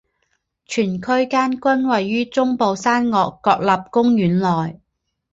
[0.65, 4.81] 全区间均位于中部山岳国立公园内。